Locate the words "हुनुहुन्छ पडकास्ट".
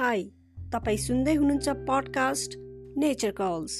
1.34-2.54